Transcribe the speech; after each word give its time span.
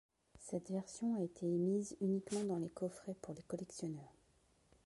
Cette 0.39 0.71
version 0.71 1.13
a 1.13 1.21
été 1.21 1.45
émise 1.45 1.95
uniquement 2.01 2.43
dans 2.43 2.57
les 2.57 2.71
coffrets 2.71 3.13
pour 3.21 3.35
les 3.35 3.43
collectionneurs. 3.43 4.17